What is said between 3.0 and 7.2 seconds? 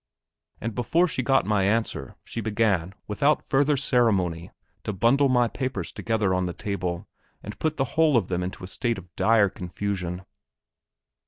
without further ceremony, to bundle my papers together on the table,